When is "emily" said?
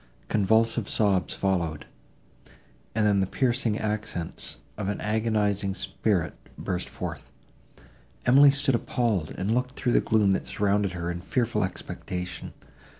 8.25-8.49